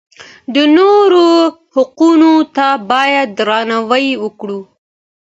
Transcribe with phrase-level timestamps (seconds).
[0.53, 1.25] د نورو
[1.73, 4.59] حقونو ته بايد درناوی وکړو.